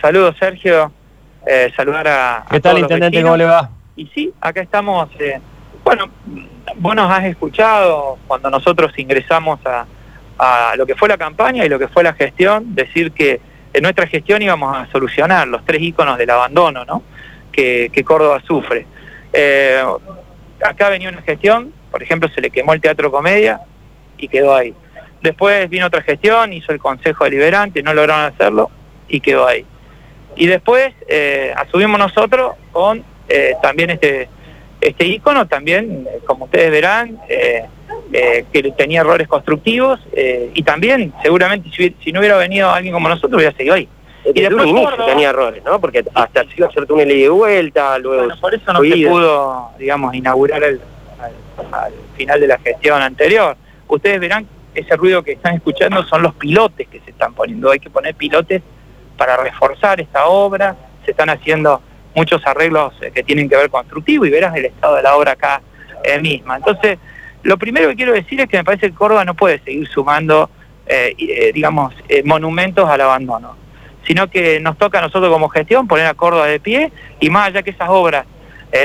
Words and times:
Saludos, 0.00 0.36
Sergio. 0.38 0.92
Eh, 1.44 1.72
saludar 1.76 2.06
a. 2.06 2.44
¿Qué 2.48 2.60
tal, 2.60 2.78
intendente? 2.78 3.20
¿Cómo 3.20 3.36
le 3.36 3.46
va? 3.46 3.68
Y 3.96 4.06
sí, 4.14 4.32
acá 4.40 4.60
estamos. 4.60 5.08
Eh, 5.18 5.40
bueno, 5.82 6.08
vos 6.76 6.94
nos 6.94 7.10
has 7.10 7.24
escuchado 7.24 8.16
cuando 8.28 8.48
nosotros 8.48 8.96
ingresamos 8.96 9.58
a, 9.66 9.86
a, 10.38 10.76
lo 10.76 10.86
que 10.86 10.94
fue 10.94 11.08
la 11.08 11.18
campaña 11.18 11.64
y 11.64 11.68
lo 11.68 11.80
que 11.80 11.88
fue 11.88 12.04
la 12.04 12.14
gestión, 12.14 12.76
decir 12.76 13.10
que 13.10 13.40
en 13.72 13.82
nuestra 13.82 14.06
gestión 14.06 14.40
íbamos 14.40 14.76
a 14.76 14.86
solucionar 14.92 15.48
los 15.48 15.64
tres 15.64 15.82
íconos 15.82 16.16
del 16.16 16.30
abandono 16.30 16.84
¿no? 16.84 17.02
que, 17.50 17.90
que 17.92 18.04
Córdoba 18.04 18.40
sufre. 18.46 18.86
Eh, 19.32 19.82
acá 20.64 20.90
venía 20.90 21.08
una 21.08 21.22
gestión, 21.22 21.72
por 21.90 22.04
ejemplo, 22.04 22.28
se 22.28 22.40
le 22.40 22.50
quemó 22.50 22.72
el 22.72 22.80
Teatro 22.80 23.10
Comedia 23.10 23.62
y 24.16 24.28
quedó 24.28 24.54
ahí. 24.54 24.72
Después 25.22 25.68
vino 25.68 25.86
otra 25.86 26.02
gestión, 26.02 26.52
hizo 26.52 26.70
el 26.70 26.78
Consejo 26.78 27.24
Deliberante, 27.24 27.82
no 27.82 27.92
lograron 27.92 28.26
hacerlo 28.26 28.70
y 29.08 29.18
quedó 29.18 29.44
ahí. 29.44 29.66
Y 30.38 30.46
después 30.46 30.94
eh, 31.08 31.52
asumimos 31.56 31.98
nosotros 31.98 32.52
con 32.70 33.02
eh, 33.28 33.56
también 33.60 33.90
este, 33.90 34.28
este 34.80 35.04
ícono, 35.04 35.48
también, 35.48 36.06
eh, 36.08 36.20
como 36.24 36.44
ustedes 36.44 36.70
verán, 36.70 37.18
eh, 37.28 37.64
eh, 38.12 38.44
que 38.52 38.62
tenía 38.70 39.00
errores 39.00 39.26
constructivos 39.26 39.98
eh, 40.12 40.52
y 40.54 40.62
también, 40.62 41.12
seguramente, 41.22 41.68
si, 41.76 41.94
si, 42.04 42.12
no 42.12 42.20
hubiera 42.20 42.36
venido 42.36 42.70
alguien 42.70 42.94
como 42.94 43.08
nosotros, 43.08 43.34
hubiera 43.34 43.56
seguido 43.56 43.74
ahí. 43.74 43.88
Y 44.32 44.40
después 44.40 44.62
un 44.64 44.78
inicio 44.78 45.04
tenía 45.06 45.30
errores, 45.30 45.64
¿no? 45.64 45.80
Porque 45.80 46.04
hasta 46.14 46.44
se 46.44 46.50
iba 46.56 46.68
a 46.68 46.70
hacer 46.70 46.86
túnel 46.86 47.08
de 47.08 47.28
vuelta, 47.28 47.98
luego... 47.98 48.24
Bueno, 48.24 48.40
por 48.40 48.54
eso 48.54 48.72
no 48.72 48.80
se 48.80 49.08
pudo, 49.08 49.70
digamos, 49.76 50.14
inaugurar 50.14 50.62
el, 50.62 50.80
al, 51.18 51.74
al 51.74 51.92
final 52.16 52.40
de 52.40 52.46
la 52.46 52.58
gestión 52.58 53.02
anterior. 53.02 53.56
Ustedes 53.88 54.20
verán 54.20 54.46
ese 54.72 54.94
ruido 54.94 55.24
que 55.24 55.32
están 55.32 55.56
escuchando 55.56 56.04
son 56.04 56.22
los 56.22 56.34
pilotes 56.34 56.86
que 56.86 57.00
se 57.00 57.10
están 57.10 57.34
poniendo. 57.34 57.72
Hay 57.72 57.80
que 57.80 57.90
poner 57.90 58.14
pilotes 58.14 58.62
para 59.18 59.36
reforzar 59.36 60.00
esta 60.00 60.26
obra, 60.26 60.74
se 61.04 61.10
están 61.10 61.28
haciendo 61.28 61.82
muchos 62.14 62.40
arreglos 62.46 62.94
eh, 63.02 63.10
que 63.14 63.22
tienen 63.22 63.48
que 63.48 63.56
ver 63.56 63.68
constructivo 63.68 64.24
y 64.24 64.30
verás 64.30 64.56
el 64.56 64.66
estado 64.66 64.96
de 64.96 65.02
la 65.02 65.14
obra 65.16 65.32
acá 65.32 65.60
eh, 66.04 66.18
misma. 66.18 66.56
Entonces, 66.56 66.98
lo 67.42 67.58
primero 67.58 67.88
que 67.90 67.96
quiero 67.96 68.14
decir 68.14 68.40
es 68.40 68.48
que 68.48 68.56
me 68.56 68.64
parece 68.64 68.88
que 68.88 68.94
Córdoba 68.94 69.24
no 69.24 69.34
puede 69.34 69.58
seguir 69.60 69.86
sumando, 69.88 70.48
eh, 70.86 71.14
eh 71.18 71.52
digamos, 71.52 71.94
monumentos 72.24 72.88
al 72.88 73.00
abandono, 73.00 73.56
sino 74.06 74.28
que 74.30 74.60
nos 74.60 74.78
toca 74.78 75.00
a 75.00 75.02
nosotros 75.02 75.30
como 75.30 75.48
gestión 75.48 75.86
poner 75.86 76.06
a 76.06 76.14
Córdoba 76.14 76.46
de 76.46 76.60
pie 76.60 76.90
y 77.20 77.28
más 77.28 77.48
allá 77.48 77.62
que 77.62 77.70
esas 77.70 77.88
obras 77.90 78.24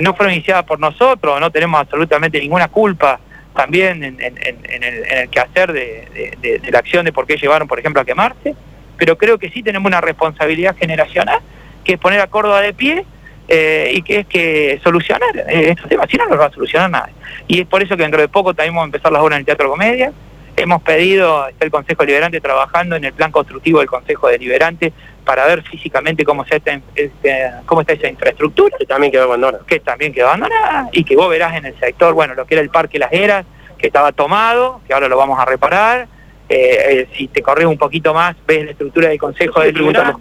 no 0.02 0.14
fueron 0.14 0.34
iniciadas 0.34 0.64
por 0.64 0.80
nosotros, 0.80 1.42
no 1.42 1.52
tenemos 1.52 1.82
absolutamente 1.82 2.40
ninguna 2.40 2.70
culpa 2.70 3.20
también 3.54 4.02
en, 4.02 4.22
el, 4.22 4.34
en 4.64 4.84
el, 4.84 5.30
quehacer 5.30 5.74
de 5.74 6.70
la 6.72 6.80
acción 6.80 7.04
de 7.04 7.12
por 7.12 7.28
qué 7.28 7.36
llevaron, 7.36 7.68
por 7.68 7.80
ejemplo, 7.80 8.02
a 8.02 8.06
quemarse, 8.06 8.56
pero 8.98 9.18
creo 9.18 9.38
que 9.38 9.50
sí 9.50 9.64
tenemos 9.64 9.88
una 9.88 10.02
responsabilidad 10.02 10.76
generacional, 10.78 11.40
que 11.84 11.94
es 11.94 12.00
poner 12.00 12.20
a 12.22 12.28
Córdoba 12.28 12.62
de 12.62 12.74
pie 12.74 13.06
eh, 13.48 13.92
y 13.94 14.02
que 14.02 14.20
es 14.20 14.28
que 14.28 14.80
solucionar 14.84 15.30
eh, 15.36 15.72
estos 15.72 15.90
temas, 15.90 16.08
si 16.10 16.18
no, 16.18 16.26
no 16.26 16.36
lo 16.36 16.42
va 16.42 16.48
a 16.48 16.52
solucionar 16.52 16.90
nada. 16.90 17.10
Y 17.48 17.62
es 17.62 17.68
por 17.68 17.84
eso 17.84 17.98
que 17.98 18.04
dentro 18.04 18.22
de 18.22 18.30
poco 18.30 18.54
también 18.54 18.74
vamos 18.74 18.86
a 18.86 18.88
empezar 18.88 19.12
las 19.12 19.22
obras 19.22 19.38
en 19.38 19.42
el 19.42 19.46
Teatro 19.46 19.70
Comedia, 19.70 20.14
hemos 20.56 20.82
pedido, 20.82 21.48
está 21.48 21.66
el 21.66 21.72
Consejo 21.72 22.04
Deliberante 22.04 22.40
trabajando 22.40 22.96
en 22.96 23.04
el 23.04 23.14
plan 23.14 23.32
constructivo 23.32 23.80
del 23.80 23.90
Consejo 23.90 24.28
Deliberante 24.28 24.94
para 25.26 25.46
ver 25.46 25.64
físicamente 25.64 26.24
cómo, 26.24 26.46
se 26.46 26.58
está, 26.58 26.80
este, 26.96 27.52
cómo 27.66 27.82
está 27.82 27.94
esa 27.94 28.08
infraestructura. 28.08 28.76
Que 28.78 28.86
también 28.86 29.12
quedó 29.12 29.24
abandonada. 29.24 29.64
Que 29.66 29.80
también 29.80 30.14
quedó 30.14 30.28
abandonada 30.28 30.90
y 30.92 31.04
que 31.04 31.16
vos 31.16 31.30
verás 31.30 31.56
en 31.56 31.66
el 31.66 31.80
sector, 31.80 32.14
bueno, 32.14 32.36
lo 32.36 32.46
que 32.46 32.56
era 32.56 32.62
el 32.62 32.70
Parque 32.70 33.00
Las 33.00 33.12
Heras, 33.12 33.46
que 33.78 33.88
estaba 33.88 34.12
tomado, 34.12 34.82
que 34.88 34.94
ahora 34.94 35.08
lo 35.08 35.18
vamos 35.18 35.40
a 35.40 35.46
reparar, 35.46 36.08
eh, 36.50 36.78
eh, 36.90 37.08
si 37.16 37.28
te 37.28 37.42
corres 37.42 37.66
un 37.66 37.78
poquito 37.78 38.14
más, 38.14 38.36
ves 38.46 38.66
la 38.66 38.72
estructura 38.72 39.10
del 39.10 39.18
Consejo 39.18 39.62
de 39.62 39.74
Tribunal. 39.74 40.16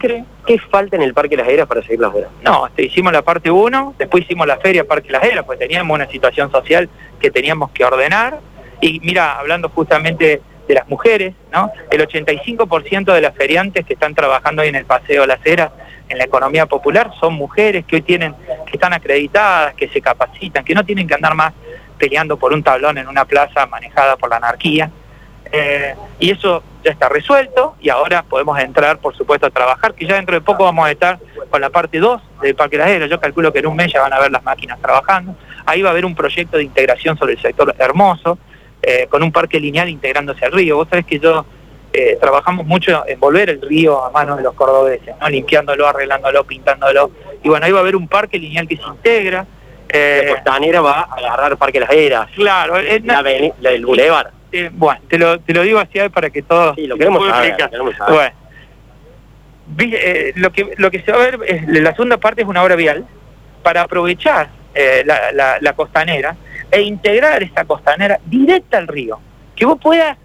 ¿Qué 0.46 0.58
falta 0.58 0.96
en 0.96 1.02
el 1.02 1.14
Parque 1.14 1.36
Las 1.36 1.48
Heras 1.48 1.66
para 1.66 1.82
seguir 1.82 2.00
las 2.00 2.14
obras? 2.14 2.30
No, 2.42 2.66
este, 2.66 2.84
hicimos 2.84 3.12
la 3.12 3.22
parte 3.22 3.50
1, 3.50 3.96
después 3.98 4.24
hicimos 4.24 4.46
la 4.46 4.58
feria 4.58 4.84
Parque 4.84 5.10
Las 5.10 5.24
Heras, 5.24 5.44
pues 5.44 5.58
teníamos 5.58 5.94
una 5.94 6.08
situación 6.08 6.50
social 6.50 6.88
que 7.20 7.30
teníamos 7.30 7.70
que 7.72 7.84
ordenar. 7.84 8.40
Y 8.80 9.00
mira, 9.00 9.38
hablando 9.38 9.68
justamente 9.68 10.42
de 10.66 10.74
las 10.74 10.88
mujeres, 10.88 11.34
¿no? 11.52 11.70
El 11.90 12.06
85% 12.06 13.12
de 13.12 13.20
las 13.20 13.34
feriantes 13.34 13.84
que 13.84 13.94
están 13.94 14.14
trabajando 14.14 14.62
hoy 14.62 14.68
en 14.68 14.76
el 14.76 14.84
Paseo 14.84 15.26
Las 15.26 15.44
Heras, 15.44 15.70
en 16.08 16.18
la 16.18 16.24
economía 16.24 16.66
popular, 16.66 17.10
son 17.18 17.34
mujeres 17.34 17.84
que 17.84 17.96
hoy 17.96 18.02
tienen, 18.02 18.34
que 18.66 18.72
están 18.74 18.92
acreditadas, 18.92 19.74
que 19.74 19.88
se 19.88 20.00
capacitan, 20.00 20.64
que 20.64 20.74
no 20.74 20.84
tienen 20.84 21.06
que 21.06 21.14
andar 21.14 21.34
más 21.34 21.52
peleando 21.98 22.36
por 22.36 22.52
un 22.52 22.62
tablón 22.62 22.98
en 22.98 23.08
una 23.08 23.24
plaza 23.24 23.66
manejada 23.66 24.16
por 24.16 24.28
la 24.30 24.36
anarquía. 24.36 24.90
Eh, 25.54 25.94
y 26.18 26.30
eso 26.30 26.62
ya 26.82 26.92
está 26.92 27.10
resuelto 27.10 27.76
y 27.80 27.90
ahora 27.90 28.22
podemos 28.22 28.58
entrar, 28.58 28.98
por 28.98 29.14
supuesto, 29.14 29.46
a 29.46 29.50
trabajar, 29.50 29.94
que 29.94 30.06
ya 30.06 30.16
dentro 30.16 30.34
de 30.34 30.40
poco 30.40 30.64
vamos 30.64 30.86
a 30.86 30.90
estar 30.90 31.18
con 31.50 31.60
la 31.60 31.68
parte 31.68 31.98
2 31.98 32.22
del 32.40 32.54
Parque 32.54 32.78
Las 32.78 33.10
Yo 33.10 33.20
calculo 33.20 33.52
que 33.52 33.58
en 33.58 33.66
un 33.66 33.76
mes 33.76 33.92
ya 33.92 34.00
van 34.00 34.14
a 34.14 34.18
ver 34.18 34.32
las 34.32 34.42
máquinas 34.42 34.80
trabajando. 34.80 35.36
Ahí 35.66 35.82
va 35.82 35.90
a 35.90 35.92
haber 35.92 36.06
un 36.06 36.14
proyecto 36.14 36.56
de 36.56 36.64
integración 36.64 37.18
sobre 37.18 37.34
el 37.34 37.40
sector 37.40 37.74
hermoso, 37.78 38.38
eh, 38.80 39.06
con 39.10 39.22
un 39.22 39.30
parque 39.30 39.60
lineal 39.60 39.90
integrándose 39.90 40.44
al 40.44 40.52
río. 40.52 40.76
Vos 40.76 40.88
sabés 40.88 41.04
que 41.04 41.18
yo 41.18 41.44
eh, 41.92 42.16
trabajamos 42.18 42.66
mucho 42.66 43.04
en 43.06 43.20
volver 43.20 43.50
el 43.50 43.60
río 43.60 44.02
a 44.02 44.10
manos 44.10 44.38
de 44.38 44.42
los 44.42 44.54
cordobeses, 44.54 45.14
¿no? 45.20 45.28
limpiándolo, 45.28 45.86
arreglándolo, 45.86 46.44
pintándolo. 46.44 47.10
Y 47.44 47.48
bueno, 47.48 47.66
ahí 47.66 47.72
va 47.72 47.78
a 47.78 47.82
haber 47.82 47.96
un 47.96 48.08
parque 48.08 48.38
lineal 48.38 48.66
que 48.66 48.78
se 48.78 48.84
integra. 48.84 49.46
Eh, 49.88 50.22
la 50.24 50.34
costanera 50.34 50.80
va 50.80 51.00
a 51.00 51.14
agarrar 51.14 51.58
Parque 51.58 51.78
Las 51.78 51.90
Heras. 51.90 52.30
Claro, 52.34 52.80
la, 52.80 53.22
la, 53.60 53.70
el 53.70 53.84
bulevar. 53.84 54.41
Eh, 54.52 54.70
bueno, 54.72 55.00
te 55.08 55.18
lo, 55.18 55.40
te 55.40 55.54
lo 55.54 55.62
digo 55.62 55.78
así 55.78 55.98
para 56.12 56.30
que 56.30 56.42
todos... 56.42 56.74
Sí, 56.76 56.86
lo 56.86 56.96
queremos 56.96 57.26
saber, 57.26 57.56
queremos 57.56 57.96
saber. 57.96 58.12
Bueno, 58.12 58.42
eh, 59.78 60.32
lo, 60.36 60.52
que, 60.52 60.74
lo 60.76 60.90
que 60.90 61.00
se 61.00 61.12
va 61.12 61.18
a 61.18 61.30
ver, 61.30 61.40
es, 61.46 61.66
la 61.68 61.92
segunda 61.92 62.18
parte 62.18 62.42
es 62.42 62.48
una 62.48 62.62
obra 62.62 62.76
vial 62.76 63.06
para 63.62 63.82
aprovechar 63.82 64.50
eh, 64.74 65.02
la, 65.06 65.32
la, 65.32 65.58
la, 65.60 65.72
costanera 65.72 66.36
e 66.70 66.82
integrar 66.82 67.42
esta 67.42 67.64
costanera 67.64 68.18
directa 68.26 68.78
al 68.78 68.88
río. 68.88 69.18
Que 69.54 69.64
vos 69.64 69.78
puedas, 69.80 70.18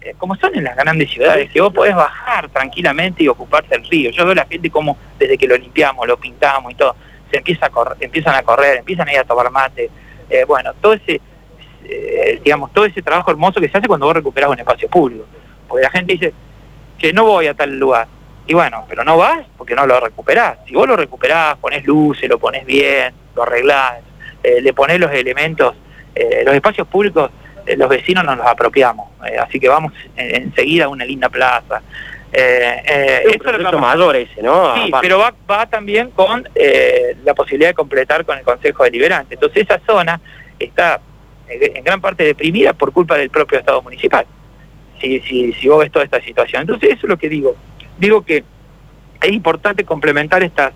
eh, 0.00 0.14
como 0.18 0.36
son 0.36 0.54
en 0.56 0.64
las 0.64 0.76
grandes 0.76 1.10
ciudades, 1.10 1.50
que 1.50 1.60
vos 1.60 1.72
podés 1.72 1.94
bajar 1.94 2.48
tranquilamente 2.48 3.22
y 3.22 3.28
ocuparte 3.28 3.76
del 3.76 3.88
río. 3.88 4.10
Yo 4.10 4.24
veo 4.24 4.32
a 4.32 4.36
la 4.36 4.46
gente 4.46 4.70
como 4.70 4.98
desde 5.18 5.38
que 5.38 5.46
lo 5.46 5.56
limpiamos, 5.56 6.06
lo 6.06 6.18
pintamos 6.18 6.72
y 6.72 6.74
todo, 6.74 6.96
se 7.30 7.38
empieza 7.38 7.66
a 7.66 7.70
correr, 7.70 7.96
empiezan 8.00 8.34
a 8.34 8.42
correr, 8.42 8.78
empiezan 8.78 9.08
a 9.08 9.12
ir 9.12 9.18
a 9.20 9.24
tomar 9.24 9.50
mate. 9.50 9.90
Eh, 10.28 10.44
bueno, 10.46 10.72
todo 10.80 10.94
ese 10.94 11.20
eh, 11.84 12.40
digamos, 12.44 12.72
todo 12.72 12.84
ese 12.84 13.02
trabajo 13.02 13.30
hermoso 13.30 13.60
que 13.60 13.68
se 13.68 13.78
hace 13.78 13.86
cuando 13.88 14.06
vos 14.06 14.14
recuperás 14.14 14.50
un 14.50 14.58
espacio 14.58 14.88
público. 14.88 15.24
Porque 15.68 15.84
la 15.84 15.90
gente 15.90 16.12
dice 16.12 16.32
que 16.98 17.12
no 17.12 17.24
voy 17.24 17.46
a 17.46 17.54
tal 17.54 17.78
lugar. 17.78 18.06
Y 18.46 18.54
bueno, 18.54 18.84
pero 18.88 19.04
no 19.04 19.16
vas 19.16 19.46
porque 19.56 19.74
no 19.74 19.86
lo 19.86 20.00
recuperás. 20.00 20.58
Si 20.66 20.74
vos 20.74 20.88
lo 20.88 20.96
recuperás, 20.96 21.56
ponés 21.58 21.84
luces, 21.84 22.28
lo 22.28 22.38
ponés 22.38 22.66
bien, 22.66 23.14
lo 23.34 23.42
arreglás, 23.42 24.00
eh, 24.42 24.60
le 24.60 24.72
ponés 24.72 24.98
los 24.98 25.12
elementos, 25.12 25.74
eh, 26.14 26.42
los 26.44 26.54
espacios 26.54 26.88
públicos, 26.88 27.30
eh, 27.66 27.76
los 27.76 27.88
vecinos 27.88 28.24
nos 28.24 28.36
los 28.36 28.46
apropiamos. 28.46 29.08
Eh, 29.26 29.38
así 29.38 29.60
que 29.60 29.68
vamos 29.68 29.92
enseguida 30.16 30.86
a 30.86 30.88
una 30.88 31.04
linda 31.04 31.28
plaza. 31.28 31.82
Eh, 32.32 33.22
es 33.26 33.36
un 33.36 33.42
proyecto 33.42 33.78
mayor 33.78 34.16
ese, 34.16 34.42
¿no? 34.42 34.74
Sí, 34.74 34.88
Aparte. 34.88 35.06
pero 35.06 35.18
va, 35.18 35.34
va 35.48 35.66
también 35.66 36.10
con 36.10 36.48
la 37.24 37.34
posibilidad 37.34 37.70
de 37.70 37.74
completar 37.74 38.24
con 38.24 38.38
el 38.38 38.44
Consejo 38.44 38.84
Deliberante. 38.84 39.34
Entonces 39.34 39.64
esa 39.64 39.80
zona 39.86 40.20
está 40.58 41.00
en 41.50 41.84
gran 41.84 42.00
parte 42.00 42.24
deprimida 42.24 42.72
por 42.72 42.92
culpa 42.92 43.16
del 43.16 43.30
propio 43.30 43.58
Estado 43.58 43.82
municipal. 43.82 44.26
Si, 45.00 45.20
si, 45.20 45.52
si 45.54 45.68
vos 45.68 45.80
ves 45.80 45.90
toda 45.90 46.04
esta 46.04 46.20
situación. 46.20 46.62
Entonces 46.62 46.90
eso 46.90 47.06
es 47.06 47.08
lo 47.08 47.16
que 47.16 47.28
digo. 47.28 47.56
Digo 47.98 48.22
que 48.22 48.44
es 49.22 49.32
importante 49.32 49.84
complementar 49.84 50.42
estas 50.42 50.72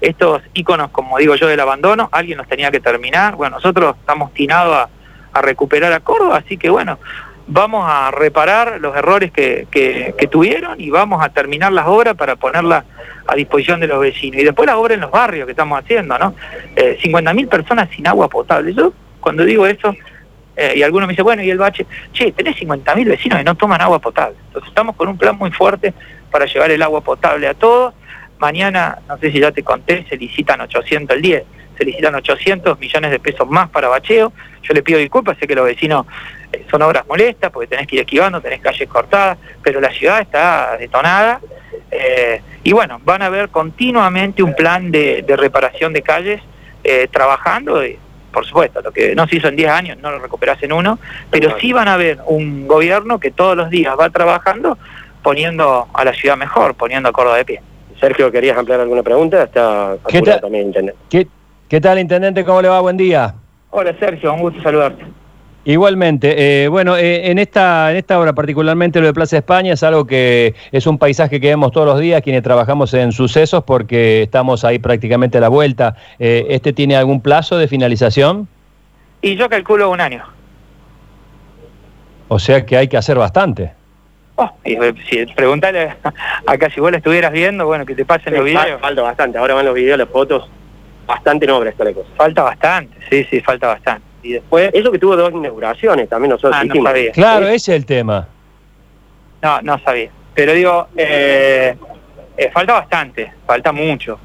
estos 0.00 0.42
íconos, 0.52 0.90
como 0.90 1.18
digo 1.18 1.34
yo, 1.34 1.46
del 1.46 1.60
abandono. 1.60 2.08
Alguien 2.12 2.38
los 2.38 2.46
tenía 2.46 2.70
que 2.70 2.80
terminar. 2.80 3.36
Bueno, 3.36 3.56
nosotros 3.56 3.96
estamos 3.98 4.34
tinados 4.34 4.76
a, 4.76 4.88
a 5.32 5.42
recuperar 5.42 5.92
a 5.92 6.00
Córdoba, 6.00 6.38
así 6.44 6.56
que 6.56 6.68
bueno, 6.68 6.98
vamos 7.46 7.84
a 7.86 8.10
reparar 8.10 8.80
los 8.80 8.96
errores 8.96 9.30
que, 9.32 9.66
que, 9.70 10.14
que, 10.16 10.26
tuvieron 10.26 10.80
y 10.80 10.90
vamos 10.90 11.22
a 11.22 11.28
terminar 11.28 11.72
las 11.72 11.86
obras 11.86 12.14
para 12.14 12.36
ponerlas 12.36 12.84
a 13.26 13.34
disposición 13.34 13.80
de 13.80 13.86
los 13.86 14.00
vecinos. 14.00 14.40
Y 14.40 14.44
después 14.44 14.66
las 14.66 14.76
obras 14.76 14.94
en 14.94 15.02
los 15.02 15.10
barrios 15.10 15.46
que 15.46 15.52
estamos 15.52 15.78
haciendo, 15.78 16.18
¿no? 16.18 16.34
Eh, 16.76 16.98
50.000 17.02 17.48
personas 17.48 17.88
sin 17.94 18.06
agua 18.06 18.28
potable. 18.28 18.72
Yo 18.74 18.92
cuando 19.20 19.44
digo 19.44 19.66
eso, 19.66 19.94
eh, 20.56 20.74
y 20.76 20.82
alguno 20.82 21.06
me 21.06 21.12
dice, 21.12 21.22
bueno, 21.22 21.42
y 21.42 21.50
el 21.50 21.58
bache, 21.58 21.86
che, 22.12 22.32
tenés 22.32 22.56
50.000 22.56 23.04
vecinos 23.06 23.38
que 23.38 23.44
no 23.44 23.54
toman 23.54 23.80
agua 23.80 23.98
potable. 23.98 24.36
Entonces 24.46 24.68
estamos 24.68 24.94
con 24.96 25.08
un 25.08 25.18
plan 25.18 25.36
muy 25.36 25.50
fuerte 25.50 25.92
para 26.30 26.46
llevar 26.46 26.70
el 26.70 26.82
agua 26.82 27.00
potable 27.00 27.48
a 27.48 27.54
todos. 27.54 27.94
Mañana, 28.38 28.98
no 29.08 29.18
sé 29.18 29.32
si 29.32 29.40
ya 29.40 29.52
te 29.52 29.62
conté, 29.62 30.06
se 30.08 30.16
licitan 30.16 30.60
800 30.60 31.16
el 31.16 31.22
10, 31.22 31.44
se 31.76 31.84
licitan 31.84 32.14
800 32.14 32.78
millones 32.78 33.10
de 33.10 33.18
pesos 33.18 33.48
más 33.48 33.68
para 33.70 33.88
bacheo. 33.88 34.32
Yo 34.62 34.74
le 34.74 34.82
pido 34.82 34.98
disculpas, 34.98 35.36
sé 35.38 35.46
que 35.46 35.54
los 35.54 35.64
vecinos 35.64 36.06
eh, 36.52 36.64
son 36.70 36.82
obras 36.82 37.06
molestas 37.06 37.50
porque 37.50 37.66
tenés 37.66 37.86
que 37.86 37.96
ir 37.96 38.02
esquivando, 38.02 38.40
tenés 38.40 38.60
calles 38.60 38.88
cortadas, 38.88 39.38
pero 39.62 39.80
la 39.80 39.90
ciudad 39.90 40.20
está 40.20 40.76
detonada. 40.78 41.40
Eh, 41.90 42.40
y 42.62 42.72
bueno, 42.72 43.00
van 43.04 43.22
a 43.22 43.28
ver 43.28 43.48
continuamente 43.50 44.42
un 44.42 44.54
plan 44.54 44.90
de, 44.90 45.22
de 45.22 45.36
reparación 45.36 45.92
de 45.92 46.02
calles 46.02 46.40
eh, 46.82 47.08
trabajando. 47.10 47.84
Y, 47.84 47.98
por 48.34 48.44
supuesto, 48.44 48.82
lo 48.82 48.90
que 48.90 49.14
no 49.14 49.26
se 49.28 49.36
hizo 49.36 49.48
en 49.48 49.56
10 49.56 49.70
años 49.70 49.98
no 50.02 50.10
lo 50.10 50.18
recuperás 50.18 50.60
en 50.64 50.72
uno, 50.72 50.98
pero 51.30 51.56
sí 51.60 51.72
van 51.72 51.88
a 51.88 51.96
ver 51.96 52.18
un 52.26 52.66
gobierno 52.66 53.20
que 53.20 53.30
todos 53.30 53.56
los 53.56 53.70
días 53.70 53.94
va 53.98 54.10
trabajando 54.10 54.76
poniendo 55.22 55.86
a 55.94 56.04
la 56.04 56.12
ciudad 56.12 56.36
mejor, 56.36 56.74
poniendo 56.74 57.08
a 57.08 57.12
Córdoba 57.12 57.38
de 57.38 57.44
pie. 57.44 57.62
Sergio, 57.98 58.30
¿querías 58.30 58.58
ampliar 58.58 58.80
alguna 58.80 59.02
pregunta? 59.02 59.44
Está 59.44 59.96
¿Qué 60.08 60.20
tal? 60.20 60.40
también 60.40 60.66
Intendente. 60.66 61.00
¿Qué, 61.08 61.26
¿Qué 61.68 61.80
tal, 61.80 61.98
Intendente? 61.98 62.44
¿Cómo 62.44 62.60
le 62.60 62.68
va? 62.68 62.80
Buen 62.80 62.96
día. 62.96 63.34
Hola 63.70 63.94
Sergio, 63.98 64.34
un 64.34 64.40
gusto 64.40 64.60
saludarte. 64.62 65.04
Igualmente, 65.66 66.64
eh, 66.64 66.68
bueno, 66.68 66.96
eh, 66.96 67.30
en 67.30 67.38
esta 67.38 67.90
en 67.90 67.96
esta 67.96 68.20
obra, 68.20 68.34
particularmente 68.34 69.00
lo 69.00 69.06
de 69.06 69.14
Plaza 69.14 69.38
España, 69.38 69.72
es 69.72 69.82
algo 69.82 70.06
que 70.06 70.54
es 70.72 70.86
un 70.86 70.98
paisaje 70.98 71.40
que 71.40 71.48
vemos 71.48 71.72
todos 71.72 71.86
los 71.86 71.98
días 72.00 72.20
quienes 72.20 72.42
trabajamos 72.42 72.92
en 72.92 73.12
sucesos 73.12 73.64
porque 73.64 74.22
estamos 74.22 74.62
ahí 74.64 74.78
prácticamente 74.78 75.38
a 75.38 75.40
la 75.40 75.48
vuelta. 75.48 75.96
Eh, 76.18 76.46
¿Este 76.50 76.74
tiene 76.74 76.96
algún 76.96 77.22
plazo 77.22 77.56
de 77.56 77.66
finalización? 77.66 78.46
Y 79.22 79.36
yo 79.36 79.48
calculo 79.48 79.90
un 79.90 80.02
año. 80.02 80.22
O 82.28 82.38
sea 82.38 82.66
que 82.66 82.76
hay 82.76 82.88
que 82.88 82.98
hacer 82.98 83.16
bastante. 83.16 83.72
Oh, 84.36 84.50
y, 84.64 84.74
eh, 84.74 84.94
si 85.08 85.24
preguntale 85.26 85.94
acá 86.46 86.68
si 86.68 86.80
vos 86.80 86.90
la 86.90 86.98
estuvieras 86.98 87.32
viendo, 87.32 87.64
bueno, 87.64 87.86
que 87.86 87.94
te 87.94 88.04
pasen 88.04 88.34
los 88.34 88.44
Sí, 88.44 88.50
videos. 88.50 88.80
Falta 88.82 89.00
bastante, 89.00 89.38
ahora 89.38 89.54
van 89.54 89.64
los 89.64 89.74
videos, 89.74 89.96
las 89.96 90.08
fotos, 90.10 90.46
bastante 91.06 91.46
en 91.46 91.52
obra 91.52 91.70
está 91.70 91.84
la 91.84 91.94
cosa. 91.94 92.08
Falta 92.16 92.42
bastante, 92.42 92.96
sí, 93.08 93.24
sí, 93.30 93.40
falta 93.40 93.68
bastante. 93.68 94.13
Y 94.24 94.32
después, 94.32 94.70
Eso 94.72 94.90
que 94.90 94.98
tuvo 94.98 95.16
dos 95.16 95.32
inauguraciones, 95.32 96.08
también 96.08 96.30
nosotros 96.30 96.56
ah, 96.58 96.64
no 96.64 96.82
sabía. 96.82 97.12
Claro, 97.12 97.46
ese 97.46 97.72
es 97.72 97.76
el 97.76 97.86
tema. 97.86 98.26
No, 99.42 99.60
no 99.60 99.78
sabía. 99.80 100.10
Pero 100.34 100.54
digo, 100.54 100.88
eh, 100.96 101.76
eh, 102.36 102.50
falta 102.50 102.72
bastante, 102.72 103.32
falta 103.46 103.70
mucho. 103.70 104.18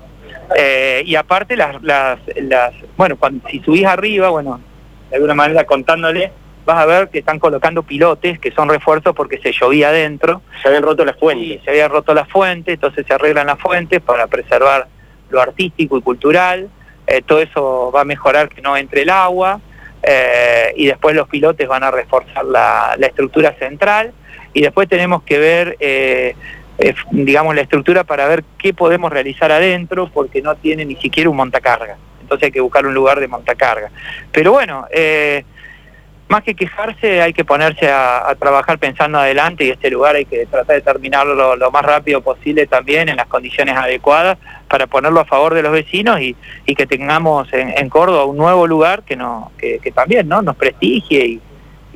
Eh, 0.56 1.04
y 1.06 1.16
aparte 1.16 1.56
las, 1.56 1.84
las, 1.84 2.20
las 2.38 2.74
bueno, 2.96 3.18
cuando, 3.18 3.48
si 3.50 3.60
subís 3.60 3.86
arriba, 3.86 4.30
bueno, 4.30 4.62
de 5.10 5.18
alguna 5.18 5.36
manera 5.36 5.66
contándole, 5.66 6.32
vas 6.66 6.78
a 6.78 6.86
ver 6.86 7.10
que 7.10 7.20
están 7.20 7.38
colocando 7.38 7.84
pilotes 7.84 8.40
que 8.40 8.52
son 8.52 8.70
refuerzos 8.70 9.14
porque 9.14 9.38
se 9.40 9.52
llovía 9.52 9.90
adentro. 9.90 10.42
Se 10.62 10.70
habían 10.70 10.84
roto 10.84 11.04
las 11.04 11.18
fuentes. 11.18 11.46
Sí, 11.46 11.62
se 11.66 11.72
había 11.72 11.90
roto 11.90 12.14
la 12.14 12.26
fuente, 12.26 12.74
entonces 12.74 13.06
se 13.06 13.14
arreglan 13.14 13.48
las 13.48 13.60
fuentes 13.60 14.00
para 14.02 14.28
preservar 14.28 14.88
lo 15.30 15.42
artístico 15.42 15.98
y 15.98 16.02
cultural. 16.02 16.70
Eh, 17.06 17.22
todo 17.26 17.42
eso 17.42 17.92
va 17.94 18.02
a 18.02 18.06
mejorar 18.06 18.50
que 18.50 18.62
no 18.62 18.78
entre 18.78 19.02
el 19.02 19.10
agua. 19.10 19.60
Eh, 20.04 20.74
y 20.76 20.88
después 20.88 21.16
los 21.16 21.28
pilotes 21.28 21.68
van 21.68 21.84
a 21.84 21.92
reforzar 21.92 22.46
la, 22.46 22.98
estructura 23.00 23.54
central. 23.54 24.14
Y 24.54 24.62
después 24.62 24.90
tenemos 24.90 25.24
que 25.24 25.38
ver, 25.38 25.78
eh, 25.80 26.36
eh, 26.80 26.96
digamos, 27.12 27.56
la 27.56 27.62
estructura 27.62 28.04
para 28.04 28.28
ver 28.28 28.44
qué 28.58 28.74
podemos 28.74 29.12
realizar 29.12 29.52
adentro, 29.52 30.10
porque 30.12 30.42
no 30.42 30.56
tiene 30.56 30.86
ni 30.86 30.96
siquiera 30.96 31.30
un 31.30 31.38
montacarga. 31.38 31.98
Entonces 32.22 32.48
hay 32.48 32.52
que 32.52 32.62
buscar 32.62 32.86
un 32.86 32.94
lugar 32.94 33.20
de 33.20 33.28
montacarga. 33.28 33.92
Pero 34.32 34.52
bueno, 34.52 34.86
eh, 34.92 35.44
más 36.28 36.44
que 36.44 36.54
quejarse, 36.56 37.22
hay 37.22 37.34
que 37.34 37.44
ponerse 37.44 37.90
a, 37.90 38.36
trabajar 38.40 38.78
pensando 38.78 39.18
adelante 39.18 39.66
y 39.66 39.72
este 39.72 39.90
lugar 39.90 40.16
hay 40.16 40.26
que 40.26 40.46
tratar 40.46 40.76
de 40.76 40.82
terminarlo 40.82 41.34
lo, 41.34 41.56
lo 41.56 41.72
más 41.72 41.84
rápido 41.84 42.22
posible 42.22 42.68
también 42.68 43.10
en 43.10 43.18
las 43.18 43.26
condiciones 43.26 43.76
adecuadas 43.76 44.38
para 44.70 44.88
ponerlo 44.88 45.20
a 45.20 45.26
favor 45.26 45.54
de 45.54 45.62
los 45.62 45.72
vecinos 45.72 46.22
y, 46.22 46.36
y 46.66 46.76
que 46.76 46.86
tengamos 46.86 47.52
en, 47.54 47.74
en 47.78 47.90
Córdoba 47.90 48.26
un 48.26 48.38
nuevo 48.38 48.68
lugar 48.68 49.04
que, 49.04 49.16
no, 49.16 49.52
que, 49.58 49.80
que 49.80 49.92
también 49.92 50.28
¿no? 50.30 50.42
nos 50.42 50.56
prestigie 50.56 51.26
y, 51.26 51.42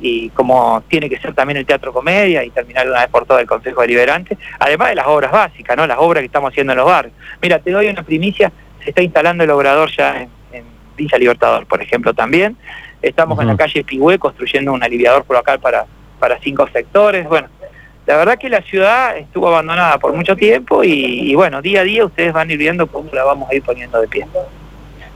y 0.00 0.28
como 0.30 0.82
tiene 0.88 1.08
que 1.08 1.18
ser 1.18 1.34
también 1.34 1.56
el 1.56 1.66
Teatro 1.66 1.92
Comedia 1.92 2.44
y 2.44 2.50
terminar 2.50 2.88
una 2.88 3.00
vez 3.00 3.08
por 3.08 3.24
todas 3.24 3.42
el 3.42 3.48
Consejo 3.48 3.80
Deliberante, 3.80 4.36
además 4.58 4.88
de 4.88 4.96
las 4.96 5.06
obras 5.06 5.32
básicas, 5.32 5.76
¿no? 5.76 5.86
las 5.86 5.98
obras 5.98 6.20
que 6.20 6.26
estamos 6.26 6.50
haciendo 6.50 6.72
en 6.72 6.78
los 6.78 6.86
barrios. 6.86 7.14
Mira, 7.40 7.58
te 7.60 7.70
doy 7.70 7.86
una 7.86 8.02
primicia, 8.02 8.52
se 8.82 8.90
está 8.90 9.02
instalando 9.02 9.44
el 9.44 9.50
obrador 9.50 9.90
ya 9.96 10.22
en, 10.22 10.28
en 10.52 10.64
Villa 10.96 11.16
Libertador, 11.16 11.66
por 11.66 11.80
ejemplo, 11.80 12.12
también. 12.12 12.56
Estamos 13.00 13.38
en 13.40 13.48
la 13.48 13.56
calle 13.56 13.84
Pigüé 13.84 14.18
construyendo 14.18 14.72
un 14.72 14.82
aliviador 14.82 15.24
por 15.24 15.36
acá 15.36 15.58
para, 15.58 15.86
para 16.18 16.38
cinco 16.40 16.66
sectores. 16.72 17.28
Bueno, 17.28 17.48
la 18.06 18.16
verdad 18.16 18.38
que 18.38 18.48
la 18.48 18.62
ciudad 18.62 19.16
estuvo 19.16 19.48
abandonada 19.48 19.98
por 19.98 20.12
mucho 20.12 20.36
tiempo 20.36 20.84
y, 20.84 21.30
y 21.30 21.34
bueno, 21.34 21.62
día 21.62 21.80
a 21.80 21.84
día 21.84 22.04
ustedes 22.04 22.32
van 22.32 22.50
a 22.50 22.52
ir 22.52 22.58
viendo 22.58 22.86
cómo 22.86 23.08
la 23.12 23.24
vamos 23.24 23.50
a 23.50 23.54
ir 23.54 23.62
poniendo 23.62 24.00
de 24.00 24.08
pie. 24.08 24.26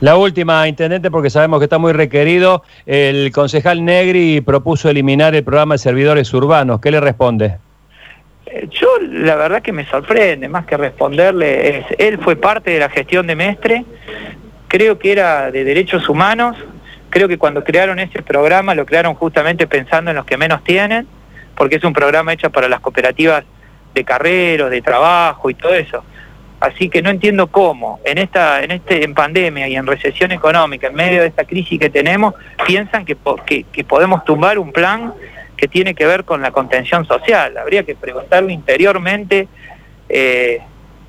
La 0.01 0.15
última, 0.15 0.65
Intendente, 0.67 1.11
porque 1.11 1.29
sabemos 1.29 1.59
que 1.59 1.65
está 1.65 1.77
muy 1.77 1.91
requerido. 1.91 2.63
El 2.85 3.31
concejal 3.33 3.83
Negri 3.83 4.39
propuso 4.39 4.89
eliminar 4.89 5.35
el 5.35 5.43
programa 5.43 5.73
de 5.75 5.79
servidores 5.79 6.33
urbanos. 6.33 6.79
¿Qué 6.79 6.89
le 6.89 7.01
responde? 7.01 7.57
Eh, 8.45 8.67
Yo 8.71 8.87
la 9.01 9.35
verdad 9.35 9.61
que 9.61 9.73
me 9.73 9.85
sorprende, 9.85 10.47
más 10.47 10.65
que 10.65 10.77
responderle, 10.77 11.79
es, 11.79 11.85
él 11.97 12.17
fue 12.17 12.37
parte 12.37 12.71
de 12.71 12.79
la 12.79 12.89
gestión 12.89 13.27
de 13.27 13.35
Mestre, 13.35 13.85
creo 14.69 14.97
que 14.97 15.11
era 15.11 15.51
de 15.51 15.65
derechos 15.65 16.07
humanos, 16.07 16.55
creo 17.09 17.27
que 17.27 17.37
cuando 17.37 17.63
crearon 17.63 17.99
ese 17.99 18.21
programa 18.21 18.73
lo 18.75 18.85
crearon 18.85 19.15
justamente 19.15 19.67
pensando 19.67 20.11
en 20.11 20.15
los 20.15 20.25
que 20.25 20.37
menos 20.37 20.63
tienen, 20.63 21.07
porque 21.55 21.77
es 21.77 21.83
un 21.83 21.93
programa 21.93 22.33
hecho 22.33 22.49
para 22.49 22.67
las 22.67 22.79
cooperativas 22.79 23.43
de 23.93 24.03
carreros, 24.03 24.69
de 24.69 24.81
trabajo 24.81 25.49
y 25.49 25.53
todo 25.53 25.73
eso. 25.73 26.03
Así 26.59 26.89
que 26.89 27.01
no 27.01 27.09
entiendo 27.09 27.47
cómo 27.47 28.01
en 28.03 28.17
esta 28.17 28.61
en 28.61 28.71
este 28.71 29.05
en 29.05 29.13
pandemia 29.13 29.67
y 29.69 29.75
en 29.75 29.87
recesión 29.87 30.31
económica, 30.31 30.87
en 30.87 30.95
medio 30.95 31.21
de 31.21 31.27
esta 31.27 31.45
crisis 31.45 31.79
que 31.79 31.89
tenemos, 31.89 32.33
piensan 32.65 33.05
que, 33.05 33.15
que 33.71 33.83
podemos 33.85 34.25
tumbar 34.25 34.59
un 34.59 34.73
plan 34.73 35.13
que 35.55 35.67
tiene 35.67 35.93
que 35.93 36.05
ver 36.05 36.23
con 36.23 36.41
la 36.41 36.51
contención 36.51 37.05
social. 37.05 37.57
Habría 37.57 37.83
que 37.83 37.95
preguntarle 37.95 38.53
interiormente 38.53 39.47
eh, 40.07 40.61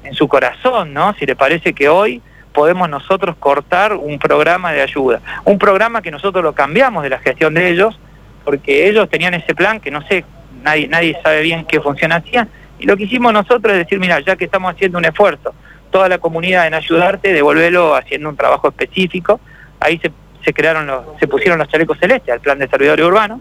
en 0.02 0.14
su 0.14 0.26
corazón, 0.26 0.92
¿no? 0.92 1.14
Si 1.14 1.24
le 1.24 1.36
parece 1.36 1.72
que 1.72 1.88
hoy 1.88 2.20
podemos 2.52 2.88
nosotros 2.88 3.36
cortar 3.38 3.94
un 3.94 4.18
programa 4.18 4.72
de 4.72 4.82
ayuda. 4.82 5.20
Un 5.44 5.58
programa 5.58 6.02
que 6.02 6.10
nosotros 6.10 6.42
lo 6.42 6.52
cambiamos 6.52 7.02
de 7.04 7.10
la 7.10 7.18
gestión 7.18 7.54
de 7.54 7.70
ellos, 7.70 7.98
porque 8.44 8.88
ellos 8.88 9.08
tenían 9.08 9.34
ese 9.34 9.54
plan 9.54 9.80
que 9.80 9.90
no 9.90 10.02
sé, 10.02 10.24
nadie, 10.62 10.88
nadie 10.88 11.18
sabe 11.22 11.42
bien 11.42 11.64
qué 11.64 11.80
función 11.80 12.12
hacía, 12.12 12.48
y 12.78 12.86
lo 12.86 12.96
que 12.96 13.04
hicimos 13.04 13.32
nosotros 13.32 13.72
es 13.72 13.80
decir, 13.80 13.98
mira, 13.98 14.20
ya 14.20 14.36
que 14.36 14.46
estamos 14.46 14.72
haciendo 14.72 14.98
un 14.98 15.04
esfuerzo, 15.04 15.54
toda 15.90 16.08
la 16.08 16.18
comunidad 16.18 16.66
en 16.66 16.74
ayudarte, 16.74 17.32
devolverlo 17.32 17.94
haciendo 17.94 18.28
un 18.28 18.36
trabajo 18.36 18.68
específico, 18.68 19.40
ahí 19.80 19.98
se, 19.98 20.10
se 20.44 20.52
crearon 20.52 20.86
los, 20.86 21.04
se 21.18 21.28
pusieron 21.28 21.58
los 21.58 21.68
chalecos 21.68 21.98
celestes 21.98 22.32
al 22.32 22.40
plan 22.40 22.58
de 22.58 22.68
servidores 22.68 23.04
urbanos, 23.04 23.40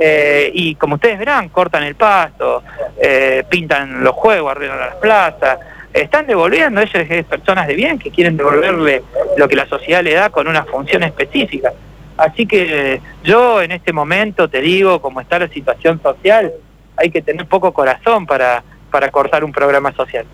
eh, 0.00 0.50
y 0.54 0.74
como 0.76 0.94
ustedes 0.94 1.18
verán, 1.18 1.48
cortan 1.48 1.82
el 1.82 1.96
pasto, 1.96 2.62
eh, 3.00 3.44
pintan 3.48 4.04
los 4.04 4.14
juegos, 4.14 4.52
arreglan 4.52 4.78
las 4.78 4.94
plazas, 4.96 5.58
están 5.92 6.26
devolviendo, 6.26 6.80
ellos 6.80 7.06
es 7.08 7.24
personas 7.24 7.66
de 7.66 7.74
bien 7.74 7.98
que 7.98 8.10
quieren 8.10 8.36
devolverle 8.36 9.02
lo 9.36 9.48
que 9.48 9.56
la 9.56 9.66
sociedad 9.66 10.02
le 10.02 10.14
da 10.14 10.30
con 10.30 10.46
una 10.46 10.64
función 10.64 11.02
específica. 11.02 11.72
Así 12.18 12.46
que 12.46 13.00
yo 13.22 13.62
en 13.62 13.70
este 13.70 13.92
momento 13.92 14.48
te 14.48 14.60
digo, 14.60 15.00
como 15.00 15.20
está 15.20 15.38
la 15.38 15.48
situación 15.48 16.02
social, 16.02 16.52
hay 16.96 17.10
que 17.10 17.22
tener 17.22 17.46
poco 17.46 17.72
corazón 17.72 18.26
para, 18.26 18.62
para 18.90 19.10
cortar 19.10 19.44
un 19.44 19.52
programa 19.52 19.92
social. 19.92 20.26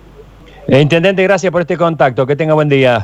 Eh, 0.67 0.81
Intendente, 0.81 1.21
gracias 1.21 1.51
por 1.51 1.61
este 1.61 1.77
contacto. 1.77 2.25
Que 2.25 2.35
tenga 2.35 2.55
buen 2.55 2.69
día. 2.69 3.03